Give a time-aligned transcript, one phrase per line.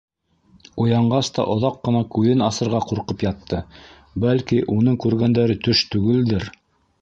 [0.83, 3.59] Уянғас та оҙаҡ ҡына күҙен асырға ҡурҡып ятты:
[4.25, 5.59] бәлки, уның күргәндәре...
[5.69, 6.51] төш түгелдер...